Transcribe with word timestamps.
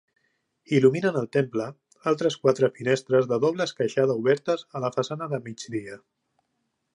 Il·luminen 0.77 1.17
el 1.19 1.27
temple 1.35 1.67
altres 2.11 2.37
quatre 2.45 2.69
finestres 2.79 3.27
de 3.33 3.39
doble 3.45 3.67
esqueixada 3.69 4.17
obertes 4.23 4.65
a 4.79 4.83
la 4.87 4.91
façana 4.97 5.29
de 5.35 5.43
migdia. 5.51 6.01